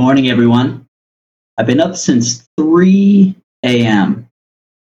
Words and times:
morning, 0.00 0.30
everyone. 0.30 0.88
I've 1.58 1.66
been 1.66 1.78
up 1.78 1.94
since 1.94 2.48
3 2.56 3.36
a.m. 3.64 4.30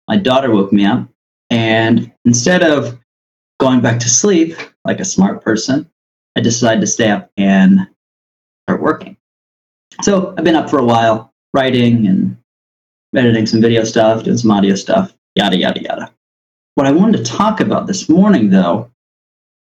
My 0.09 0.17
daughter 0.17 0.51
woke 0.51 0.73
me 0.73 0.85
up, 0.85 1.09
and 1.49 2.13
instead 2.25 2.65
of 2.65 2.99
going 3.61 3.81
back 3.81 4.01
to 4.01 4.09
sleep 4.09 4.57
like 4.85 4.99
a 4.99 5.05
smart 5.05 5.45
person, 5.45 5.89
I 6.35 6.41
decided 6.41 6.81
to 6.81 6.89
stay 6.89 7.09
up 7.09 7.31
and 7.37 7.87
start 8.67 8.83
working. 8.83 9.17
So 10.03 10.35
I've 10.37 10.43
been 10.43 10.57
up 10.57 10.69
for 10.69 10.81
a 10.81 10.85
while, 10.85 11.33
writing 11.55 12.09
and 12.09 12.37
editing 13.15 13.47
some 13.47 13.61
video 13.61 13.85
stuff, 13.85 14.25
doing 14.25 14.39
some 14.39 14.51
audio 14.51 14.75
stuff, 14.75 15.15
yada, 15.37 15.57
yada, 15.57 15.81
yada. 15.81 16.13
What 16.75 16.89
I 16.89 16.91
wanted 16.91 17.25
to 17.25 17.33
talk 17.33 17.61
about 17.61 17.87
this 17.87 18.09
morning, 18.09 18.51
though, 18.51 18.91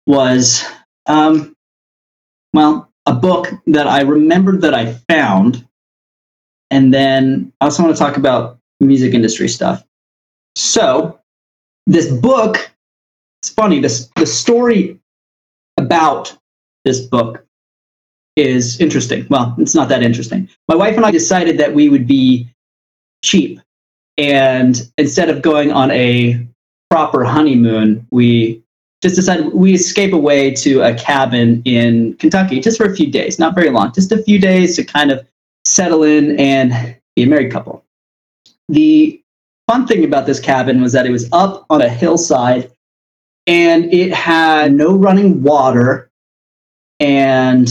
was, 0.09 0.65
um, 1.07 1.55
well, 2.53 2.90
a 3.11 3.15
book 3.15 3.49
that 3.67 3.89
I 3.89 4.03
remembered 4.03 4.61
that 4.61 4.73
I 4.73 4.93
found. 5.09 5.67
And 6.71 6.95
then 6.95 7.53
I 7.61 7.65
also 7.65 7.83
want 7.83 7.95
to 7.97 7.99
talk 7.99 8.17
about 8.17 8.59
music 8.79 9.15
industry 9.15 9.49
stuff. 9.49 9.83
So, 10.55 11.19
this 11.89 12.09
book, 12.09 12.71
it's 13.43 13.51
funny, 13.51 13.81
this, 13.81 14.09
the 14.15 14.27
story 14.27 15.01
about 15.77 16.37
this 16.85 17.01
book 17.01 17.45
is 18.37 18.81
interesting. 18.81 19.27
Well, 19.29 19.57
it's 19.59 19.75
not 19.75 19.89
that 19.89 20.05
interesting. 20.05 20.49
My 20.69 20.77
wife 20.77 20.97
and 20.97 21.05
I 21.05 21.11
decided 21.11 21.59
that 21.59 21.75
we 21.75 21.89
would 21.89 22.07
be 22.07 22.49
cheap. 23.25 23.61
And 24.19 24.89
instead 24.99 25.31
of 25.31 25.43
going 25.43 25.73
on 25.73 25.91
a 25.91 26.47
proper 26.91 27.25
honeymoon, 27.25 28.07
we 28.13 28.63
just 29.03 29.17
decided 29.17 29.53
we 29.55 29.75
escape 29.75 30.13
away 30.13 30.51
to 30.55 30.83
a 30.83 30.95
cabin 30.95 31.63
in 31.65 32.15
Kentucky 32.15 32.61
just 32.61 32.77
for 32.77 32.85
a 32.85 32.95
few 32.95 33.11
days, 33.11 33.39
not 33.39 33.55
very 33.55 33.71
long, 33.71 33.93
just 33.93 34.13
a 34.13 34.23
few 34.23 34.39
days 34.39 34.77
to 34.77 34.85
kind 34.85 35.11
of 35.11 35.27
settle 35.65 36.03
in 36.03 36.39
and 36.39 36.97
be 37.17 37.23
a 37.23 37.27
married 37.27 37.51
couple. 37.51 37.85
The 38.69 39.23
fun 39.67 39.87
thing 39.87 40.05
about 40.05 40.27
this 40.27 40.41
cabin 40.41 40.83
was 40.83 40.93
that 40.93 41.07
it 41.07 41.11
was 41.11 41.29
up 41.33 41.65
on 41.71 41.81
a 41.81 41.89
hillside 41.89 42.71
and 43.47 43.93
it 43.93 44.13
had 44.13 44.73
no 44.73 44.95
running 44.95 45.43
water 45.43 46.11
and 46.99 47.69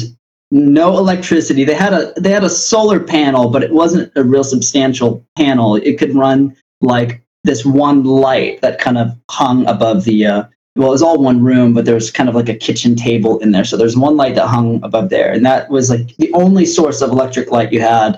no 0.52 0.98
electricity. 0.98 1.64
They 1.64 1.76
had 1.76 1.94
a 1.94 2.12
they 2.18 2.32
had 2.32 2.44
a 2.44 2.50
solar 2.50 3.00
panel, 3.00 3.50
but 3.50 3.64
it 3.64 3.72
wasn't 3.72 4.12
a 4.16 4.24
real 4.24 4.44
substantial 4.44 5.24
panel. 5.38 5.76
It 5.76 6.00
could 6.00 6.16
run 6.16 6.56
like 6.82 7.22
this 7.44 7.64
one 7.66 8.04
light 8.04 8.62
that 8.62 8.80
kind 8.80 8.98
of 8.98 9.16
hung 9.30 9.66
above 9.68 10.06
the 10.06 10.26
uh, 10.26 10.44
well, 10.80 10.88
it 10.88 10.92
was 10.92 11.02
all 11.02 11.22
one 11.22 11.44
room, 11.44 11.74
but 11.74 11.84
there 11.84 11.94
was 11.94 12.10
kind 12.10 12.30
of 12.30 12.36
like 12.36 12.48
a 12.48 12.56
kitchen 12.56 12.96
table 12.96 13.38
in 13.40 13.52
there. 13.52 13.66
So 13.66 13.76
there's 13.76 13.98
one 13.98 14.16
light 14.16 14.36
that 14.36 14.48
hung 14.48 14.82
above 14.82 15.10
there, 15.10 15.30
and 15.34 15.46
that 15.46 15.70
was 15.70 15.90
like 15.90 16.16
the 16.16 16.32
only 16.32 16.66
source 16.66 17.02
of 17.02 17.10
electric 17.10 17.52
light 17.52 17.74
you 17.74 17.82
had. 17.82 18.18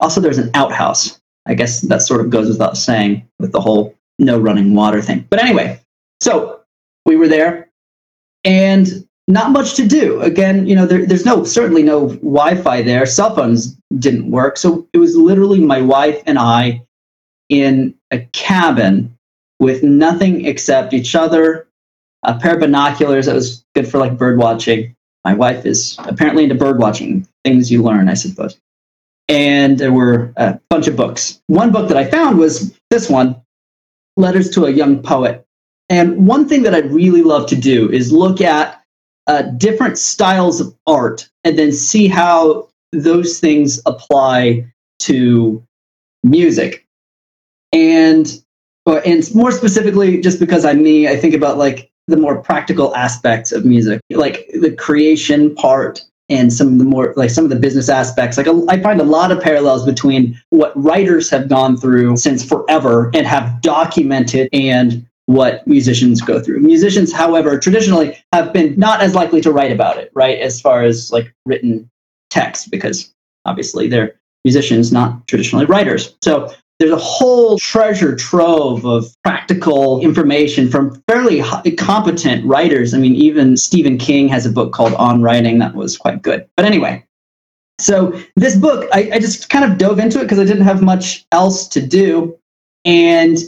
Also, 0.00 0.18
there's 0.18 0.38
an 0.38 0.50
outhouse. 0.54 1.20
I 1.44 1.52
guess 1.52 1.82
that 1.82 2.00
sort 2.00 2.22
of 2.22 2.30
goes 2.30 2.48
without 2.48 2.78
saying 2.78 3.28
with 3.38 3.52
the 3.52 3.60
whole 3.60 3.94
no 4.18 4.38
running 4.38 4.74
water 4.74 5.02
thing. 5.02 5.26
But 5.28 5.42
anyway, 5.42 5.78
so 6.22 6.62
we 7.04 7.16
were 7.16 7.28
there, 7.28 7.68
and 8.44 9.06
not 9.28 9.50
much 9.50 9.74
to 9.74 9.86
do. 9.86 10.22
Again, 10.22 10.66
you 10.66 10.74
know, 10.74 10.86
there, 10.86 11.04
there's 11.04 11.26
no 11.26 11.44
certainly 11.44 11.82
no 11.82 12.08
Wi-Fi 12.08 12.80
there. 12.80 13.04
Cell 13.04 13.36
phones 13.36 13.76
didn't 13.98 14.30
work, 14.30 14.56
so 14.56 14.88
it 14.94 14.98
was 14.98 15.16
literally 15.16 15.60
my 15.60 15.82
wife 15.82 16.22
and 16.24 16.38
I 16.38 16.82
in 17.50 17.94
a 18.10 18.20
cabin 18.32 19.14
with 19.60 19.82
nothing 19.82 20.46
except 20.46 20.94
each 20.94 21.14
other 21.14 21.68
a 22.24 22.38
pair 22.38 22.54
of 22.54 22.60
binoculars 22.60 23.26
that 23.26 23.34
was 23.34 23.64
good 23.74 23.88
for 23.88 23.98
like 23.98 24.18
bird 24.18 24.38
watching. 24.38 24.94
My 25.24 25.34
wife 25.34 25.64
is 25.64 25.96
apparently 26.00 26.44
into 26.44 26.54
bird 26.54 26.78
watching, 26.78 27.26
things 27.44 27.70
you 27.70 27.82
learn, 27.82 28.08
I 28.08 28.14
suppose. 28.14 28.58
And 29.28 29.78
there 29.78 29.92
were 29.92 30.32
a 30.36 30.60
bunch 30.68 30.86
of 30.86 30.96
books. 30.96 31.40
One 31.46 31.72
book 31.72 31.88
that 31.88 31.96
I 31.96 32.04
found 32.04 32.38
was 32.38 32.78
this 32.90 33.08
one, 33.08 33.36
Letters 34.16 34.50
to 34.50 34.66
a 34.66 34.70
Young 34.70 35.02
Poet. 35.02 35.46
And 35.88 36.26
one 36.26 36.48
thing 36.48 36.62
that 36.62 36.74
I 36.74 36.80
really 36.80 37.22
love 37.22 37.46
to 37.48 37.56
do 37.56 37.90
is 37.90 38.12
look 38.12 38.40
at 38.40 38.82
uh, 39.26 39.42
different 39.42 39.98
styles 39.98 40.60
of 40.60 40.74
art 40.86 41.28
and 41.42 41.58
then 41.58 41.72
see 41.72 42.06
how 42.06 42.68
those 42.92 43.40
things 43.40 43.80
apply 43.86 44.66
to 45.00 45.64
music. 46.22 46.86
And 47.72 48.40
and 48.86 49.34
more 49.34 49.50
specifically, 49.50 50.20
just 50.20 50.38
because 50.38 50.64
I'm 50.64 50.82
me, 50.82 51.08
I 51.08 51.16
think 51.16 51.34
about 51.34 51.56
like 51.56 51.90
the 52.08 52.16
more 52.16 52.40
practical 52.40 52.94
aspects 52.96 53.52
of 53.52 53.64
music, 53.64 54.00
like 54.10 54.48
the 54.60 54.72
creation 54.72 55.54
part 55.54 56.02
and 56.28 56.52
some 56.52 56.68
of 56.68 56.78
the 56.78 56.84
more 56.84 57.12
like 57.16 57.30
some 57.30 57.44
of 57.44 57.50
the 57.50 57.56
business 57.56 57.88
aspects. 57.88 58.36
Like 58.36 58.46
I 58.46 58.80
find 58.82 59.00
a 59.00 59.04
lot 59.04 59.30
of 59.30 59.40
parallels 59.40 59.84
between 59.84 60.40
what 60.50 60.72
writers 60.82 61.30
have 61.30 61.48
gone 61.48 61.76
through 61.76 62.16
since 62.16 62.44
forever 62.44 63.10
and 63.14 63.26
have 63.26 63.60
documented 63.60 64.48
and 64.52 65.06
what 65.26 65.66
musicians 65.66 66.20
go 66.20 66.40
through. 66.40 66.60
Musicians, 66.60 67.12
however, 67.12 67.58
traditionally 67.58 68.18
have 68.32 68.52
been 68.52 68.78
not 68.78 69.00
as 69.00 69.14
likely 69.14 69.40
to 69.40 69.52
write 69.52 69.72
about 69.72 69.96
it, 69.96 70.10
right? 70.14 70.38
As 70.38 70.60
far 70.60 70.82
as 70.82 71.10
like 71.10 71.32
written 71.46 71.90
text, 72.30 72.70
because 72.70 73.12
obviously 73.46 73.88
they're 73.88 74.14
musicians, 74.44 74.92
not 74.92 75.26
traditionally 75.26 75.64
writers. 75.64 76.14
So 76.22 76.52
there's 76.78 76.90
a 76.90 76.96
whole 76.96 77.58
treasure 77.58 78.16
trove 78.16 78.84
of 78.84 79.06
practical 79.22 80.00
information 80.00 80.68
from 80.68 81.00
fairly 81.08 81.42
competent 81.76 82.44
writers. 82.44 82.94
I 82.94 82.98
mean, 82.98 83.14
even 83.14 83.56
Stephen 83.56 83.96
King 83.96 84.28
has 84.28 84.44
a 84.44 84.50
book 84.50 84.72
called 84.72 84.94
On 84.94 85.22
Writing 85.22 85.58
that 85.60 85.74
was 85.74 85.96
quite 85.96 86.22
good. 86.22 86.48
But 86.56 86.64
anyway, 86.64 87.04
so 87.78 88.20
this 88.36 88.56
book, 88.56 88.88
I, 88.92 89.10
I 89.14 89.18
just 89.20 89.50
kind 89.50 89.70
of 89.70 89.78
dove 89.78 89.98
into 89.98 90.18
it 90.18 90.22
because 90.22 90.38
I 90.38 90.44
didn't 90.44 90.64
have 90.64 90.82
much 90.82 91.24
else 91.30 91.68
to 91.68 91.84
do. 91.84 92.36
And 92.84 93.38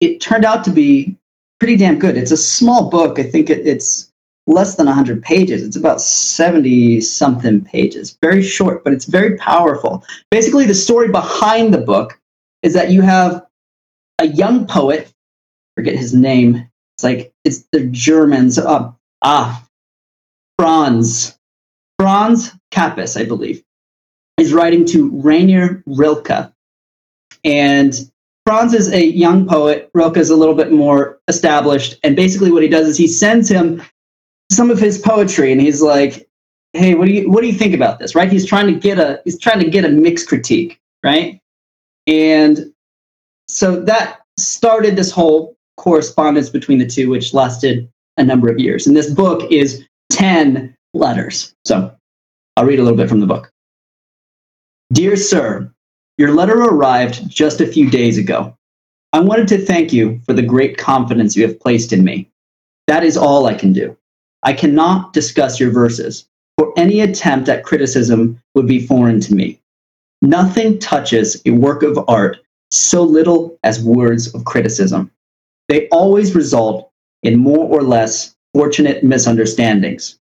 it 0.00 0.20
turned 0.20 0.44
out 0.44 0.64
to 0.64 0.70
be 0.70 1.16
pretty 1.60 1.76
damn 1.76 1.98
good. 1.98 2.16
It's 2.16 2.32
a 2.32 2.36
small 2.36 2.90
book. 2.90 3.18
I 3.18 3.22
think 3.22 3.48
it, 3.48 3.66
it's 3.66 4.12
less 4.46 4.74
than 4.76 4.86
100 4.86 5.22
pages. 5.22 5.62
It's 5.62 5.76
about 5.76 6.00
70 6.00 7.00
something 7.00 7.64
pages. 7.64 8.18
Very 8.20 8.42
short, 8.42 8.84
but 8.84 8.92
it's 8.92 9.06
very 9.06 9.36
powerful. 9.36 10.04
Basically, 10.30 10.66
the 10.66 10.74
story 10.74 11.08
behind 11.08 11.72
the 11.72 11.78
book 11.78 12.20
is 12.66 12.74
that 12.74 12.90
you 12.90 13.00
have 13.00 13.46
a 14.18 14.26
young 14.26 14.66
poet, 14.66 15.14
forget 15.76 15.94
his 15.94 16.12
name. 16.12 16.68
It's 16.96 17.04
like 17.04 17.32
it's 17.44 17.64
the 17.70 17.86
Germans. 17.86 18.58
Uh, 18.58 18.90
ah, 19.22 19.64
Franz, 20.58 21.38
Franz 21.96 22.52
Kappus, 22.72 23.18
I 23.18 23.24
believe, 23.24 23.62
is 24.36 24.52
writing 24.52 24.84
to 24.86 25.10
Rainer 25.10 25.84
Rilke, 25.86 26.52
and 27.44 27.94
Franz 28.44 28.74
is 28.74 28.92
a 28.92 29.04
young 29.04 29.46
poet. 29.46 29.88
Rilke 29.94 30.16
is 30.16 30.30
a 30.30 30.36
little 30.36 30.56
bit 30.56 30.72
more 30.72 31.20
established, 31.28 31.94
and 32.02 32.16
basically 32.16 32.50
what 32.50 32.64
he 32.64 32.68
does 32.68 32.88
is 32.88 32.98
he 32.98 33.06
sends 33.06 33.48
him 33.48 33.80
some 34.50 34.72
of 34.72 34.80
his 34.80 34.98
poetry, 34.98 35.52
and 35.52 35.60
he's 35.60 35.82
like, 35.82 36.28
"Hey, 36.72 36.96
what 36.96 37.06
do 37.06 37.12
you 37.12 37.30
what 37.30 37.42
do 37.42 37.46
you 37.46 37.56
think 37.56 37.74
about 37.74 38.00
this?" 38.00 38.16
Right? 38.16 38.32
He's 38.32 38.44
trying 38.44 38.66
to 38.66 38.80
get 38.80 38.98
a 38.98 39.22
he's 39.24 39.38
trying 39.38 39.60
to 39.60 39.70
get 39.70 39.84
a 39.84 39.88
mixed 39.88 40.26
critique, 40.26 40.80
right? 41.04 41.40
And 42.06 42.72
so 43.48 43.80
that 43.82 44.20
started 44.38 44.96
this 44.96 45.10
whole 45.10 45.56
correspondence 45.76 46.48
between 46.48 46.78
the 46.78 46.86
two, 46.86 47.10
which 47.10 47.34
lasted 47.34 47.90
a 48.16 48.24
number 48.24 48.50
of 48.50 48.58
years. 48.58 48.86
And 48.86 48.96
this 48.96 49.10
book 49.10 49.50
is 49.50 49.84
10 50.10 50.74
letters. 50.94 51.54
So 51.64 51.94
I'll 52.56 52.64
read 52.64 52.78
a 52.78 52.82
little 52.82 52.96
bit 52.96 53.08
from 53.08 53.20
the 53.20 53.26
book. 53.26 53.50
Dear 54.92 55.16
Sir, 55.16 55.72
your 56.16 56.32
letter 56.32 56.58
arrived 56.58 57.28
just 57.28 57.60
a 57.60 57.66
few 57.66 57.90
days 57.90 58.18
ago. 58.18 58.56
I 59.12 59.20
wanted 59.20 59.48
to 59.48 59.64
thank 59.64 59.92
you 59.92 60.20
for 60.24 60.32
the 60.32 60.42
great 60.42 60.78
confidence 60.78 61.36
you 61.36 61.46
have 61.46 61.60
placed 61.60 61.92
in 61.92 62.04
me. 62.04 62.30
That 62.86 63.04
is 63.04 63.16
all 63.16 63.46
I 63.46 63.54
can 63.54 63.72
do. 63.72 63.96
I 64.42 64.52
cannot 64.52 65.12
discuss 65.12 65.58
your 65.58 65.70
verses, 65.70 66.28
for 66.56 66.72
any 66.76 67.00
attempt 67.00 67.48
at 67.48 67.64
criticism 67.64 68.40
would 68.54 68.66
be 68.66 68.86
foreign 68.86 69.20
to 69.20 69.34
me. 69.34 69.60
Nothing 70.22 70.78
touches 70.78 71.40
a 71.46 71.50
work 71.50 71.82
of 71.82 71.98
art 72.08 72.38
so 72.70 73.02
little 73.02 73.58
as 73.62 73.82
words 73.82 74.34
of 74.34 74.44
criticism. 74.44 75.10
They 75.68 75.88
always 75.88 76.34
result 76.34 76.90
in 77.22 77.38
more 77.38 77.66
or 77.66 77.82
less 77.82 78.34
fortunate 78.54 79.04
misunderstandings. 79.04 80.18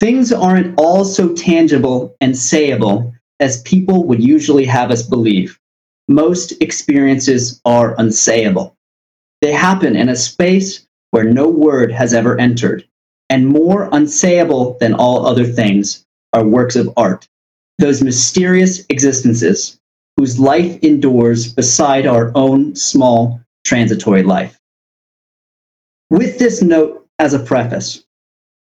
Things 0.00 0.32
aren't 0.32 0.74
all 0.78 1.04
so 1.04 1.34
tangible 1.34 2.14
and 2.20 2.34
sayable 2.34 3.12
as 3.40 3.62
people 3.62 4.04
would 4.04 4.22
usually 4.22 4.64
have 4.66 4.90
us 4.90 5.02
believe. 5.02 5.58
Most 6.08 6.52
experiences 6.60 7.60
are 7.64 7.96
unsayable. 7.96 8.74
They 9.40 9.52
happen 9.52 9.96
in 9.96 10.08
a 10.08 10.16
space 10.16 10.86
where 11.10 11.24
no 11.24 11.48
word 11.48 11.92
has 11.92 12.12
ever 12.12 12.38
entered, 12.38 12.86
and 13.30 13.46
more 13.46 13.88
unsayable 13.90 14.78
than 14.78 14.94
all 14.94 15.26
other 15.26 15.44
things 15.44 16.04
are 16.32 16.44
works 16.44 16.76
of 16.76 16.92
art, 16.96 17.28
those 17.78 18.02
mysterious 18.02 18.84
existences 18.88 19.78
whose 20.16 20.38
life 20.38 20.78
endures 20.82 21.52
beside 21.52 22.06
our 22.06 22.32
own 22.34 22.74
small 22.74 23.40
transitory 23.64 24.22
life. 24.22 24.58
With 26.10 26.38
this 26.38 26.62
note 26.62 27.06
as 27.18 27.34
a 27.34 27.38
preface, 27.38 28.04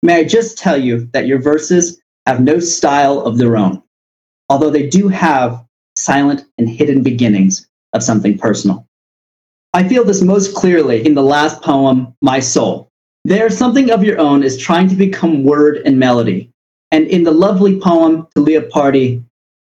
may 0.03 0.19
I 0.19 0.23
just 0.23 0.57
tell 0.57 0.77
you 0.77 1.09
that 1.13 1.27
your 1.27 1.41
verses 1.41 2.01
have 2.25 2.41
no 2.41 2.59
style 2.59 3.19
of 3.21 3.37
their 3.37 3.57
own. 3.57 3.83
although 4.49 4.69
they 4.69 4.87
do 4.87 5.07
have 5.07 5.65
silent 5.95 6.45
and 6.57 6.69
hidden 6.69 7.01
beginnings 7.03 7.69
of 7.93 8.03
something 8.03 8.37
personal. 8.37 8.85
I 9.73 9.87
feel 9.87 10.03
this 10.03 10.21
most 10.21 10.53
clearly 10.53 11.05
in 11.05 11.13
the 11.13 11.23
last 11.23 11.61
poem, 11.61 12.13
My 12.21 12.41
Soul. 12.41 12.89
There, 13.23 13.49
something 13.49 13.91
of 13.91 14.03
your 14.03 14.19
own 14.19 14.43
is 14.43 14.57
trying 14.57 14.89
to 14.89 14.95
become 14.95 15.45
word 15.45 15.77
and 15.85 15.97
melody. 15.97 16.51
And 16.91 17.07
in 17.07 17.23
the 17.23 17.31
lovely 17.31 17.79
poem 17.79 18.27
to 18.35 18.43
Leopardi, 18.43 19.23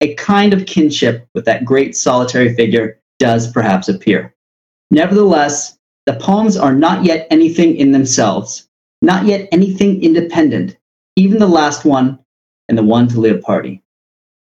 a 0.00 0.14
kind 0.14 0.52
of 0.52 0.66
kinship 0.66 1.26
with 1.34 1.44
that 1.46 1.64
great 1.64 1.96
solitary 1.96 2.54
figure 2.54 3.00
does 3.18 3.50
perhaps 3.50 3.88
appear. 3.88 4.34
Nevertheless, 4.90 5.76
the 6.06 6.14
poems 6.14 6.56
are 6.56 6.74
not 6.74 7.04
yet 7.04 7.26
anything 7.30 7.76
in 7.76 7.92
themselves, 7.92 8.68
not 9.02 9.26
yet 9.26 9.48
anything 9.52 10.02
independent, 10.02 10.76
even 11.16 11.38
the 11.38 11.48
last 11.48 11.84
one 11.84 12.18
and 12.68 12.78
the 12.78 12.82
one 12.82 13.08
to 13.08 13.16
Leopardi. 13.16 13.82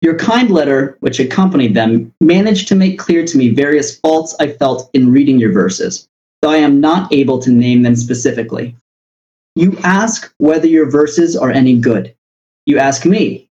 Your 0.00 0.18
kind 0.18 0.50
letter, 0.50 0.96
which 1.00 1.20
accompanied 1.20 1.74
them, 1.74 2.12
managed 2.20 2.68
to 2.68 2.74
make 2.74 2.98
clear 2.98 3.24
to 3.24 3.38
me 3.38 3.50
various 3.50 3.98
faults 3.98 4.34
I 4.40 4.48
felt 4.48 4.90
in 4.92 5.12
reading 5.12 5.38
your 5.38 5.52
verses, 5.52 6.08
though 6.42 6.50
I 6.50 6.56
am 6.56 6.80
not 6.80 7.12
able 7.12 7.38
to 7.38 7.50
name 7.50 7.82
them 7.82 7.96
specifically. 7.96 8.76
You 9.54 9.78
ask 9.82 10.34
whether 10.38 10.66
your 10.66 10.90
verses 10.90 11.36
are 11.36 11.50
any 11.50 11.78
good. 11.78 12.13
You 12.66 12.78
ask 12.78 13.04
me. 13.04 13.48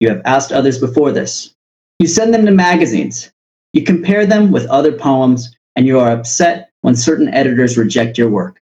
You 0.00 0.08
have 0.08 0.22
asked 0.24 0.52
others 0.52 0.78
before 0.78 1.12
this. 1.12 1.54
You 1.98 2.06
send 2.06 2.32
them 2.32 2.46
to 2.46 2.52
magazines. 2.52 3.32
You 3.72 3.82
compare 3.82 4.24
them 4.26 4.52
with 4.52 4.66
other 4.66 4.92
poems, 4.92 5.54
and 5.76 5.86
you 5.86 5.98
are 5.98 6.10
upset 6.10 6.70
when 6.80 6.96
certain 6.96 7.28
editors 7.28 7.76
reject 7.76 8.16
your 8.16 8.30
work. 8.30 8.60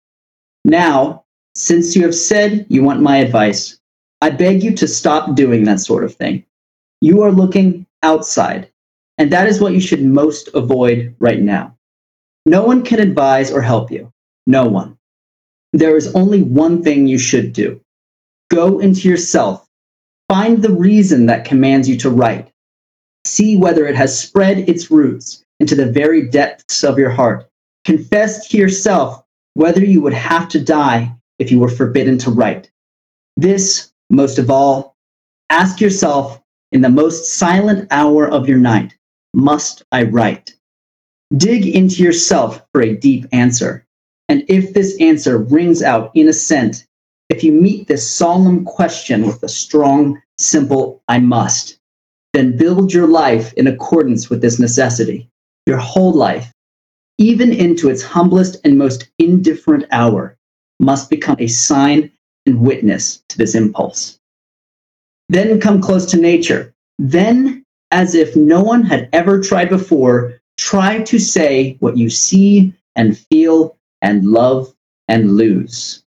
Now, 0.64 1.26
since 1.56 1.96
you 1.96 2.04
have 2.04 2.16
said 2.16 2.66
you 2.70 2.84
want 2.84 3.02
my 3.02 3.18
advice, 3.18 3.80
I 4.22 4.30
beg 4.30 4.64
you 4.64 4.74
to 4.76 4.88
stop 4.88 5.36
doing 5.36 5.66
that 5.66 5.80
sort 5.80 6.04
of 6.04 6.16
thing. 6.16 6.46
You 7.02 7.22
are 7.24 7.32
looking 7.32 7.86
outside, 8.04 8.72
and 9.18 9.32
that 9.32 9.48
is 9.48 9.60
what 9.60 9.74
you 9.74 9.82
should 9.82 10.04
most 10.04 10.50
avoid 10.54 11.16
right 11.20 11.42
now. 11.42 11.76
No 12.46 12.64
one 12.64 12.84
can 12.84 13.00
advise 13.00 13.52
or 13.52 13.62
help 13.62 13.92
you. 13.92 14.12
No 14.48 14.66
one. 14.68 14.98
There 15.74 15.98
is 15.98 16.14
only 16.16 16.42
one 16.42 16.84
thing 16.84 17.08
you 17.08 17.18
should 17.18 17.52
do 17.54 17.82
go 18.50 18.80
into 18.80 19.10
yourself, 19.10 19.68
find 20.34 20.64
the 20.64 20.72
reason 20.74 21.28
that 21.28 21.46
commands 21.46 21.88
you 21.88 21.96
to 21.96 22.10
write, 22.10 22.52
see 23.24 23.56
whether 23.56 23.86
it 23.86 23.96
has 23.96 24.20
spread 24.20 24.68
its 24.68 24.90
roots 24.90 25.46
into 25.60 25.76
the 25.76 25.86
very 25.86 26.28
depths 26.28 26.84
of 26.84 26.98
your 26.98 27.12
heart. 27.12 27.48
Confess 27.86 28.48
to 28.48 28.58
yourself 28.58 29.24
whether 29.54 29.86
you 29.86 30.02
would 30.02 30.14
have 30.32 30.50
to 30.50 30.60
die 30.60 31.16
if 31.38 31.52
you 31.52 31.60
were 31.60 31.70
forbidden 31.70 32.18
to 32.18 32.32
write. 32.32 32.72
This, 33.38 33.92
most 34.10 34.40
of 34.40 34.50
all, 34.50 34.96
ask 35.52 35.80
yourself 35.80 36.42
in 36.72 36.82
the 36.82 36.90
most 36.90 37.32
silent 37.32 37.88
hour 37.92 38.28
of 38.28 38.50
your 38.50 38.58
night 38.58 38.98
Must 39.36 39.84
I 39.92 40.02
write? 40.02 40.56
Dig 41.38 41.68
into 41.68 42.02
yourself 42.02 42.66
for 42.72 42.82
a 42.82 42.96
deep 42.96 43.28
answer. 43.32 43.86
And 44.30 44.44
if 44.48 44.74
this 44.74 45.00
answer 45.00 45.38
rings 45.38 45.84
out 45.84 46.10
in 46.16 46.28
assent, 46.28 46.88
if 47.30 47.44
you 47.44 47.52
meet 47.52 47.88
this 47.88 48.10
solemn 48.10 48.66
question 48.66 49.28
with 49.28 49.44
a 49.44 49.50
strong, 49.50 50.23
simple, 50.38 51.04
I 51.08 51.20
must, 51.20 51.80
then 52.34 52.58
build 52.58 52.94
your 52.94 53.08
life 53.08 53.54
in 53.54 53.68
accordance 53.68 54.30
with 54.30 54.42
this 54.42 54.60
necessity, 54.60 55.30
your 55.66 55.78
whole 55.78 56.14
life, 56.14 56.52
even 57.18 57.54
into 57.54 57.90
its 57.90 58.02
humblest 58.02 58.58
and 58.64 58.78
most 58.78 59.10
indifferent 59.20 59.86
hour, 59.92 60.38
must 60.80 61.10
become 61.10 61.38
a 61.40 61.48
sign 61.48 62.12
and 62.46 62.60
witness 62.60 63.24
to 63.30 63.38
this 63.38 63.56
impulse. 63.56 64.20
Then 65.30 65.60
come 65.60 65.82
close 65.82 66.06
to 66.08 66.18
nature. 66.18 66.74
Then, 67.00 67.64
as 67.92 68.16
if 68.16 68.36
no 68.36 68.62
one 68.62 68.84
had 68.84 69.10
ever 69.14 69.40
tried 69.40 69.70
before, 69.70 70.42
try 70.58 71.02
to 71.04 71.20
say 71.20 71.78
what 71.80 71.98
you 71.98 72.10
see 72.10 72.74
and 72.96 73.18
feel 73.18 73.78
and 74.02 74.26
love 74.26 74.74
and 75.08 75.38
lose. 75.38 76.04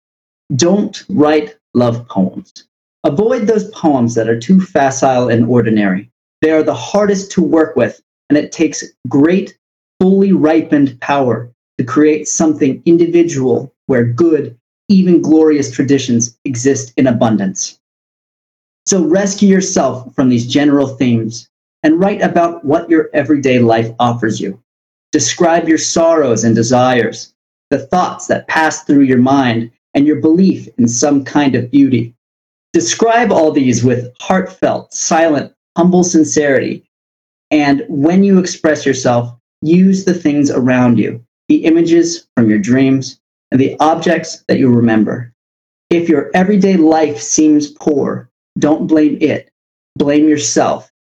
Don't 0.56 1.04
write 1.10 1.58
love 1.74 2.08
poems. 2.08 2.68
Avoid 3.06 3.48
those 3.48 3.70
poems 3.72 4.16
that 4.16 4.30
are 4.30 4.40
too 4.40 4.62
facile 4.62 5.30
and 5.30 5.46
ordinary. 5.46 6.10
They 6.42 6.52
are 6.52 6.64
the 6.64 6.74
hardest 6.74 7.32
to 7.32 7.42
work 7.42 7.76
with, 7.76 8.02
and 8.30 8.38
it 8.38 8.52
takes 8.52 8.84
great, 9.10 9.58
fully 10.00 10.32
ripened 10.32 11.00
power 11.02 11.52
to 11.78 11.84
create 11.84 12.28
something 12.28 12.82
individual 12.86 13.74
where 13.88 14.06
good, 14.06 14.58
even 14.88 15.22
glorious 15.22 15.72
traditions 15.72 16.38
exist 16.46 16.94
in 16.96 17.08
abundance. 17.08 17.80
So 18.86 19.04
rescue 19.04 19.50
yourself 19.50 20.14
from 20.16 20.30
these 20.30 20.48
general 20.48 20.88
themes 20.88 21.50
and 21.84 22.00
write 22.00 22.22
about 22.22 22.64
what 22.64 22.90
your 22.90 23.10
everyday 23.14 23.60
life 23.60 23.92
offers 24.00 24.40
you. 24.40 24.62
Describe 25.12 25.68
your 25.68 25.78
sorrows 25.78 26.44
and 26.44 26.56
desires, 26.56 27.34
the 27.70 27.80
thoughts 27.80 28.28
that 28.28 28.48
pass 28.48 28.84
through 28.84 29.04
your 29.04 29.20
mind, 29.20 29.72
and 29.94 30.08
your 30.08 30.22
belief 30.22 30.68
in 30.78 30.88
some 30.88 31.24
kind 31.24 31.56
of 31.56 31.70
beauty. 31.70 32.16
Describe 32.74 33.32
all 33.32 33.52
these 33.52 33.84
with 33.84 34.12
heartfelt, 34.20 34.94
silent, 34.94 35.54
humble 35.78 36.04
sincerity. 36.04 36.84
And 37.52 37.86
when 37.88 38.24
you 38.24 38.40
express 38.40 38.86
yourself, 38.86 39.32
use 39.62 40.06
the 40.06 40.14
things 40.14 40.50
around 40.50 40.98
you, 40.98 41.24
the 41.48 41.66
images 41.66 42.28
from 42.36 42.50
your 42.50 42.60
dreams, 42.60 43.20
and 43.52 43.62
the 43.62 43.78
objects 43.80 44.44
that 44.48 44.58
you 44.58 44.70
remember. 44.70 45.32
If 45.92 46.10
your 46.10 46.32
everyday 46.34 46.76
life 46.76 47.22
seems 47.22 47.68
poor, 47.70 48.30
don't 48.58 48.88
blame 48.88 49.20
it. 49.22 49.52
Blame 49.96 50.28
yourself. 50.28 50.92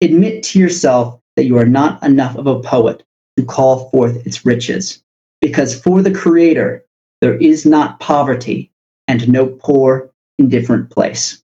Admit 0.00 0.42
to 0.44 0.58
yourself 0.58 1.20
that 1.36 1.44
you 1.44 1.58
are 1.58 1.66
not 1.66 2.02
enough 2.02 2.36
of 2.36 2.46
a 2.46 2.60
poet 2.60 3.02
to 3.36 3.44
call 3.44 3.90
forth 3.90 4.26
its 4.26 4.46
riches. 4.46 5.02
Because 5.42 5.78
for 5.78 6.00
the 6.00 6.12
Creator, 6.12 6.84
there 7.20 7.36
is 7.36 7.66
not 7.66 8.00
poverty 8.00 8.70
and 9.06 9.28
no 9.28 9.46
poor, 9.46 10.09
indifferent 10.40 10.90
place. 10.90 11.42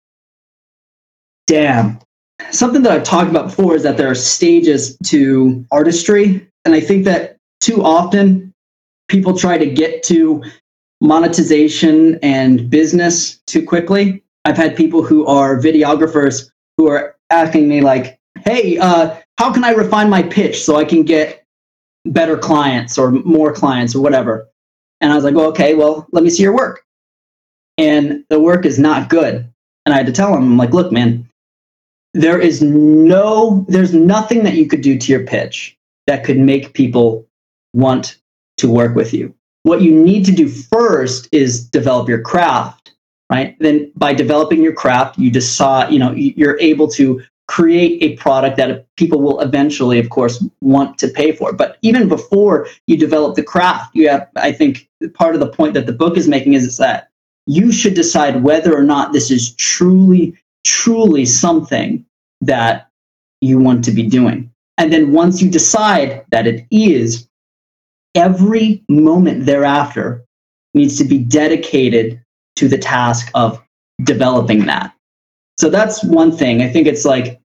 Damn. 1.47 2.01
Something 2.51 2.83
that 2.83 2.93
I've 2.93 3.05
talked 3.05 3.31
about 3.31 3.47
before 3.47 3.77
is 3.77 3.83
that 3.85 3.97
there 3.97 4.11
are 4.11 4.15
stages 4.15 4.97
to 5.05 5.65
artistry. 5.71 6.47
And 6.65 6.75
I 6.75 6.81
think 6.81 7.05
that 7.05 7.37
too 7.61 7.83
often 7.85 8.53
people 9.09 9.37
try 9.37 9.59
to 9.59 9.67
get 9.67 10.03
to 10.05 10.43
monetization 11.01 12.19
and 12.23 12.69
business 12.69 13.41
too 13.47 13.65
quickly. 13.65 14.23
I've 14.45 14.57
had 14.57 14.77
people 14.77 15.03
who 15.03 15.27
are 15.27 15.59
videographers 15.59 16.51
who 16.77 16.89
are 16.89 17.17
asking 17.31 17.69
me 17.69 17.81
like, 17.81 18.19
"Hey, 18.45 18.79
uh, 18.79 19.15
how 19.39 19.53
can 19.53 19.65
I 19.65 19.71
refine 19.71 20.09
my 20.11 20.23
pitch 20.23 20.63
so 20.65 20.77
I 20.77 20.85
can 20.85 21.03
get 21.03 21.45
better 22.05 22.37
clients 22.37 22.99
or 22.99 23.11
more 23.11 23.53
clients 23.53 23.95
or 23.95 24.01
whatever?" 24.01 24.49
And 25.01 25.13
I 25.13 25.17
was 25.17 25.25
like, 25.25 25.35
"Well, 25.35 25.47
okay, 25.47 25.75
well, 25.75 26.07
let 26.13 26.25
me 26.25 26.31
see 26.31 26.43
your 26.43 26.55
work." 26.55 26.86
And 27.79 28.25
the 28.31 28.41
work 28.41 28.65
is 28.65 28.79
not 28.79 29.09
good. 29.09 29.53
And 29.85 29.95
I 29.95 29.99
had 29.99 30.07
to 30.07 30.13
tell 30.13 30.35
him, 30.35 30.43
I'm 30.43 30.57
like, 30.57 30.73
"Look, 30.73 30.91
man, 30.91 31.29
there 32.15 32.41
is 32.41 32.63
no, 32.63 33.65
there's 33.69 33.93
nothing 33.93 34.43
that 34.45 34.55
you 34.55 34.67
could 34.67 34.81
do 34.81 34.99
to 34.99 35.13
your 35.13 35.25
pitch 35.25 35.77
that 36.07 36.25
could 36.25 36.39
make 36.39 36.73
people 36.73 37.27
want 37.75 38.17
to 38.57 38.71
work 38.71 38.95
with 38.95 39.13
you. 39.13 39.35
What 39.65 39.83
you 39.83 39.93
need 39.93 40.25
to 40.27 40.33
do 40.33 40.49
first 40.49 41.29
is 41.33 41.69
develop 41.69 42.09
your 42.09 42.23
craft, 42.23 42.95
right? 43.31 43.57
Then 43.61 43.93
by 43.97 44.15
developing 44.15 44.63
your 44.63 44.73
craft, 44.73 45.19
you 45.19 45.31
just 45.31 45.57
saw, 45.57 45.89
you 45.89 45.99
know, 45.99 46.13
you're 46.13 46.59
able 46.61 46.89
to 46.93 47.23
create 47.49 48.03
a 48.03 48.17
product 48.17 48.57
that 48.57 48.87
people 48.97 49.21
will 49.21 49.41
eventually, 49.41 49.99
of 49.99 50.11
course, 50.11 50.45
want 50.63 50.99
to 50.99 51.09
pay 51.09 51.33
for. 51.33 51.53
But 51.53 51.79
even 51.83 52.09
before 52.09 52.67
you 52.87 52.97
develop 52.97 53.37
the 53.37 53.43
craft, 53.43 53.95
you 53.95 54.09
have, 54.09 54.29
I 54.37 54.53
think, 54.53 54.89
part 55.15 55.35
of 55.35 55.41
the 55.41 55.49
point 55.49 55.75
that 55.75 55.87
the 55.87 55.93
book 55.93 56.17
is 56.17 56.29
making 56.29 56.55
is 56.55 56.77
that 56.79 57.11
you 57.47 57.73
should 57.73 57.95
decide 57.95 58.43
whether 58.43 58.77
or 58.77 58.83
not 58.83 59.13
this 59.13 59.31
is 59.31 59.55
truly, 59.55 60.37
truly 60.65 61.25
something 61.25 62.05
that 62.41 62.89
you 63.41 63.59
want 63.59 63.85
to 63.85 63.93
be 63.93 64.07
doing. 64.07 64.51
And 64.79 64.93
then 64.93 65.13
once 65.13 65.41
you 65.41 65.51
decide 65.51 66.25
that 66.31 66.47
it 66.47 66.67
is, 66.71 67.29
every 68.15 68.85
moment 68.89 69.47
thereafter 69.47 70.25
needs 70.75 70.99
to 70.99 71.05
be 71.05 71.19
dedicated 71.19 72.23
to 72.57 72.69
the 72.69 72.79
task 72.79 73.31
of 73.35 73.63
developing 74.03 74.67
that. 74.67 74.93
So 75.59 75.71
that's 75.71 76.05
one 76.05 76.37
thing. 76.37 76.63
I 76.63 76.69
think 76.69 76.87
it's 76.87 77.05
like 77.05 77.41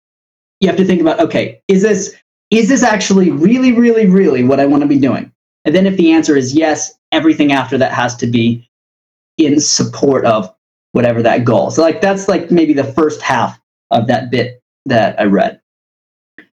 you 0.59 0.67
have 0.67 0.77
to 0.77 0.85
think 0.85 1.01
about 1.01 1.19
okay, 1.19 1.61
is 1.67 1.81
this 1.81 2.15
is 2.49 2.67
this 2.67 2.83
actually 2.83 3.31
really 3.31 3.71
really 3.71 4.07
really 4.07 4.43
what 4.43 4.59
I 4.59 4.65
want 4.65 4.81
to 4.81 4.87
be 4.87 4.99
doing? 4.99 5.31
And 5.63 5.75
then 5.75 5.85
if 5.85 5.95
the 5.95 6.11
answer 6.11 6.35
is 6.35 6.53
yes, 6.53 6.97
everything 7.11 7.51
after 7.53 7.77
that 7.77 7.93
has 7.93 8.15
to 8.17 8.27
be 8.27 8.67
in 9.45 9.59
support 9.59 10.25
of 10.25 10.53
whatever 10.93 11.21
that 11.21 11.45
goal. 11.45 11.71
So 11.71 11.81
like 11.81 12.01
that's 12.01 12.27
like 12.27 12.51
maybe 12.51 12.73
the 12.73 12.83
first 12.83 13.21
half 13.21 13.59
of 13.91 14.07
that 14.07 14.29
bit 14.31 14.61
that 14.85 15.19
I 15.19 15.25
read. 15.25 15.59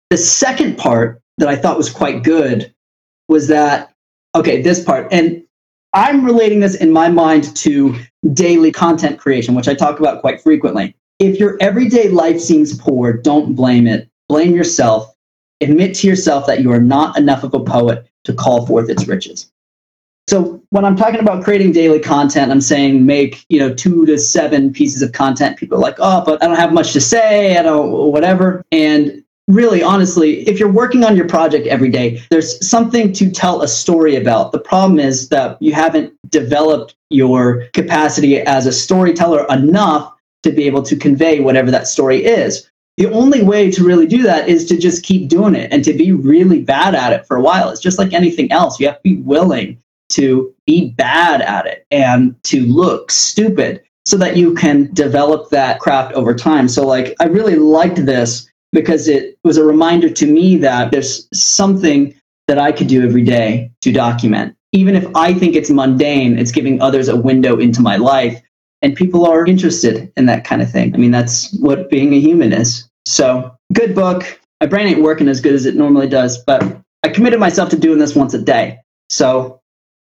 The 0.09 0.17
second 0.17 0.77
part 0.77 1.21
that 1.37 1.47
I 1.47 1.55
thought 1.55 1.77
was 1.77 1.89
quite 1.89 2.23
good 2.23 2.73
was 3.27 3.47
that 3.47 3.93
okay, 4.35 4.61
this 4.61 4.83
part. 4.83 5.07
And 5.11 5.43
I'm 5.93 6.25
relating 6.25 6.59
this 6.59 6.75
in 6.75 6.91
my 6.91 7.07
mind 7.09 7.55
to 7.57 7.95
daily 8.33 8.71
content 8.71 9.17
creation, 9.17 9.55
which 9.55 9.69
I 9.69 9.73
talk 9.73 9.99
about 9.99 10.19
quite 10.19 10.41
frequently. 10.41 10.93
If 11.19 11.39
your 11.39 11.57
everyday 11.61 12.09
life 12.09 12.41
seems 12.41 12.77
poor, 12.77 13.13
don't 13.13 13.55
blame 13.55 13.87
it. 13.87 14.09
blame 14.27 14.53
yourself, 14.53 15.15
admit 15.61 15.95
to 15.95 16.07
yourself 16.07 16.47
that 16.47 16.61
you 16.61 16.71
are 16.71 16.81
not 16.81 17.17
enough 17.17 17.43
of 17.43 17.53
a 17.53 17.59
poet 17.59 18.05
to 18.25 18.33
call 18.33 18.65
forth 18.65 18.89
its 18.89 19.07
riches. 19.07 19.51
So 20.27 20.61
when 20.71 20.85
I'm 20.85 20.95
talking 20.95 21.19
about 21.19 21.43
creating 21.43 21.71
daily 21.71 21.99
content, 21.99 22.51
I'm 22.51 22.61
saying 22.61 23.05
make, 23.05 23.45
you 23.49 23.59
know, 23.59 23.73
two 23.73 24.05
to 24.07 24.17
seven 24.17 24.73
pieces 24.73 25.03
of 25.03 25.11
content. 25.11 25.57
People 25.57 25.77
are 25.77 25.81
like, 25.81 25.97
oh, 25.99 26.23
but 26.25 26.41
I 26.41 26.47
don't 26.47 26.55
have 26.55 26.73
much 26.73 26.93
to 26.93 27.01
say, 27.01 27.57
I 27.57 27.61
don't 27.61 27.91
whatever. 28.11 28.63
And 28.71 29.23
really 29.47 29.83
honestly, 29.83 30.47
if 30.47 30.59
you're 30.59 30.71
working 30.71 31.03
on 31.03 31.15
your 31.15 31.27
project 31.27 31.67
every 31.67 31.89
day, 31.89 32.23
there's 32.31 32.67
something 32.67 33.13
to 33.13 33.29
tell 33.29 33.61
a 33.61 33.67
story 33.67 34.15
about. 34.15 34.51
The 34.51 34.59
problem 34.59 34.99
is 34.99 35.29
that 35.29 35.61
you 35.61 35.73
haven't 35.73 36.13
developed 36.31 36.95
your 37.11 37.67
capacity 37.73 38.39
as 38.39 38.65
a 38.65 38.71
storyteller 38.71 39.45
enough 39.51 40.11
to 40.41 40.51
be 40.51 40.63
able 40.63 40.81
to 40.83 40.95
convey 40.95 41.39
whatever 41.39 41.69
that 41.69 41.87
story 41.87 42.25
is. 42.25 42.69
The 42.97 43.11
only 43.11 43.43
way 43.43 43.69
to 43.71 43.83
really 43.83 44.07
do 44.07 44.23
that 44.23 44.47
is 44.47 44.65
to 44.67 44.77
just 44.77 45.03
keep 45.03 45.27
doing 45.27 45.53
it 45.53 45.71
and 45.71 45.83
to 45.83 45.93
be 45.93 46.13
really 46.13 46.61
bad 46.61 46.95
at 46.95 47.13
it 47.13 47.27
for 47.27 47.35
a 47.35 47.41
while. 47.41 47.69
It's 47.69 47.81
just 47.81 47.99
like 47.99 48.13
anything 48.13 48.51
else. 48.51 48.79
You 48.79 48.87
have 48.87 48.97
to 48.97 49.03
be 49.03 49.17
willing 49.17 49.81
to 50.15 50.53
be 50.65 50.91
bad 50.91 51.41
at 51.41 51.65
it 51.65 51.85
and 51.91 52.35
to 52.43 52.61
look 52.61 53.11
stupid 53.11 53.81
so 54.05 54.17
that 54.17 54.37
you 54.37 54.53
can 54.53 54.93
develop 54.93 55.49
that 55.49 55.79
craft 55.79 56.13
over 56.13 56.33
time. 56.33 56.67
So 56.67 56.85
like 56.85 57.15
I 57.19 57.25
really 57.25 57.55
liked 57.55 58.05
this 58.05 58.49
because 58.71 59.07
it 59.07 59.37
was 59.43 59.57
a 59.57 59.63
reminder 59.63 60.09
to 60.09 60.27
me 60.27 60.57
that 60.57 60.91
there's 60.91 61.27
something 61.33 62.13
that 62.47 62.59
I 62.59 62.71
could 62.71 62.87
do 62.87 63.03
every 63.03 63.23
day 63.23 63.71
to 63.81 63.91
document. 63.91 64.55
Even 64.71 64.95
if 64.95 65.07
I 65.15 65.33
think 65.33 65.55
it's 65.55 65.69
mundane, 65.69 66.37
it's 66.37 66.51
giving 66.51 66.81
others 66.81 67.07
a 67.07 67.15
window 67.15 67.57
into 67.57 67.81
my 67.81 67.95
life. 67.95 68.41
And 68.81 68.95
people 68.95 69.25
are 69.25 69.45
interested 69.45 70.11
in 70.15 70.25
that 70.27 70.43
kind 70.43 70.61
of 70.61 70.69
thing. 70.69 70.93
I 70.93 70.97
mean, 70.97 71.11
that's 71.11 71.51
what 71.59 71.89
being 71.89 72.13
a 72.13 72.19
human 72.19 72.53
is. 72.53 72.87
So, 73.07 73.55
good 73.73 73.95
book. 73.95 74.39
My 74.61 74.67
brain 74.67 74.87
ain't 74.87 75.01
working 75.01 75.27
as 75.27 75.41
good 75.41 75.55
as 75.55 75.65
it 75.65 75.75
normally 75.75 76.07
does, 76.07 76.37
but 76.37 76.81
I 77.01 77.09
committed 77.09 77.39
myself 77.39 77.69
to 77.69 77.77
doing 77.77 77.97
this 77.97 78.15
once 78.15 78.33
a 78.33 78.41
day. 78.41 78.79
So, 79.09 79.61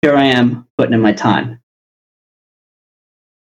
here 0.06 0.14
I 0.14 0.26
am 0.26 0.68
putting 0.78 0.94
in 0.94 1.00
my 1.00 1.12
time. 1.12 1.60